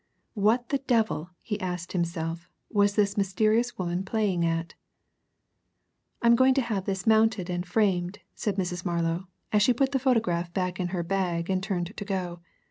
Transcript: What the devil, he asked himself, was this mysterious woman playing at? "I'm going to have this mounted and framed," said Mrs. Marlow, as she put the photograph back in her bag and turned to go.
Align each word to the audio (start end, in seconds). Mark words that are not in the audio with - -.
What 0.33 0.69
the 0.69 0.79
devil, 0.79 1.29
he 1.43 1.61
asked 1.61 1.91
himself, 1.91 2.49
was 2.71 2.95
this 2.95 3.17
mysterious 3.17 3.77
woman 3.77 4.03
playing 4.03 4.43
at? 4.43 4.73
"I'm 6.23 6.35
going 6.35 6.55
to 6.55 6.61
have 6.63 6.85
this 6.85 7.05
mounted 7.05 7.51
and 7.51 7.63
framed," 7.63 8.17
said 8.33 8.55
Mrs. 8.55 8.83
Marlow, 8.83 9.27
as 9.53 9.61
she 9.61 9.73
put 9.75 9.91
the 9.91 9.99
photograph 9.99 10.51
back 10.55 10.79
in 10.79 10.87
her 10.87 11.03
bag 11.03 11.51
and 11.51 11.61
turned 11.61 11.95
to 11.95 12.03
go. 12.03 12.39